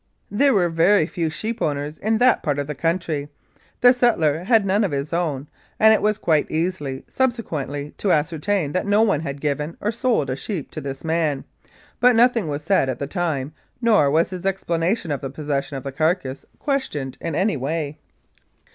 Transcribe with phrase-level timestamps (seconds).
[0.31, 3.29] There were very few sheep owners in that part of the country;
[3.81, 5.47] the settler had none of his own,
[5.79, 10.31] and it was quite easy subsequently to ascertain that no one had given or sold
[10.31, 11.43] a sheep to this man,
[11.99, 15.83] but nothing was said at the time nor was his explanation of the possession of
[15.83, 17.99] the carcass questioned in any way.